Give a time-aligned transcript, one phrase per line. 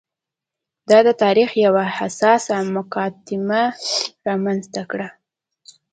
[0.89, 3.65] دا د تاریخ یوه حساسه مقطعه
[4.27, 5.07] رامنځته کړه.